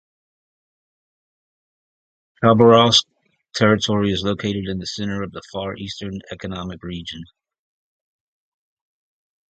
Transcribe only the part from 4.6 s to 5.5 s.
in the center of the